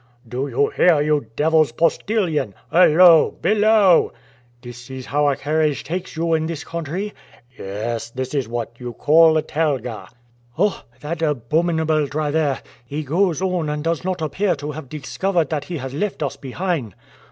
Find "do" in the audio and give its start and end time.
0.27-0.47